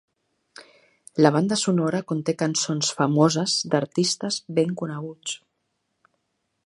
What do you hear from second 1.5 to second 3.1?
sonora conté cançons